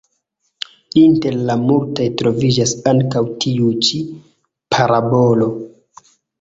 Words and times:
Inter 1.01 1.37
la 1.49 1.57
multaj 1.65 2.07
troviĝas 2.23 2.75
ankaŭ 2.93 3.23
tiu 3.45 3.71
ĉi 3.87 4.03
parabolo. 4.75 5.53